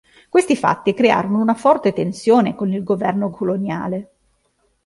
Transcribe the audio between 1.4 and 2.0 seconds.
una forte